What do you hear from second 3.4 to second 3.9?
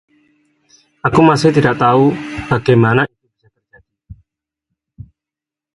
terjadi.